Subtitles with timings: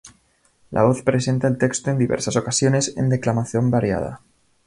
[0.77, 4.21] La voz presenta el texto en diversas ocasiones en declamación variada.